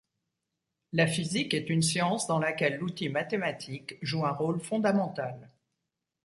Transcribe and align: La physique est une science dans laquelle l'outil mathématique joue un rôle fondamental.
La 0.93 1.05
physique 1.05 1.53
est 1.53 1.69
une 1.69 1.83
science 1.83 2.25
dans 2.25 2.39
laquelle 2.39 2.77
l'outil 2.79 3.07
mathématique 3.07 3.99
joue 4.01 4.25
un 4.25 4.31
rôle 4.31 4.59
fondamental. 4.59 5.47